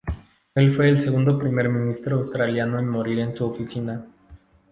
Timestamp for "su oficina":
3.35-4.03